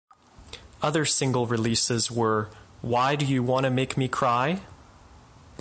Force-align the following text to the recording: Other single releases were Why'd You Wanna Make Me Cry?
Other 0.81 1.05
single 1.05 1.45
releases 1.45 2.09
were 2.09 2.49
Why'd 2.81 3.21
You 3.21 3.43
Wanna 3.43 3.69
Make 3.69 3.97
Me 3.97 4.07
Cry? 4.07 4.63